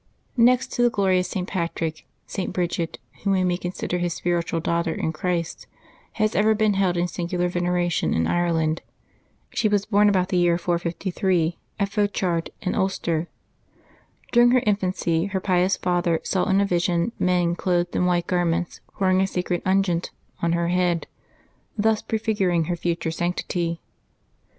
[0.35, 1.47] DEXT to the glorious St.
[1.47, 2.51] Patrick, St.
[2.51, 5.67] Bridgid, whom we may consider his spiritual daughter in Christ,
[6.13, 8.81] has ever been held in singular veneration in Ireland.
[9.53, 13.27] She was born about the year 453, at Pochard in Ulster.
[14.31, 18.25] Dur ing her infanc}^ her pious father saw in a vision men clothed in white
[18.25, 20.09] garments pouring a sacred unguent
[20.41, 21.05] on her head,
[21.77, 23.79] thus prefiguring her future sanctity.